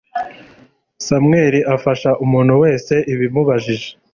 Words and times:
Samuel 1.07 1.53
afasha 1.75 2.09
umuntu 2.23 2.53
wese 2.63 2.93
ubimubajije 3.13 3.89